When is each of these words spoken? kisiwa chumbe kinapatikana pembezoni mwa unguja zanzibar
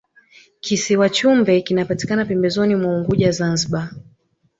kisiwa 0.61 1.09
chumbe 1.09 1.61
kinapatikana 1.61 2.25
pembezoni 2.25 2.75
mwa 2.75 2.91
unguja 2.97 3.31
zanzibar 3.31 3.89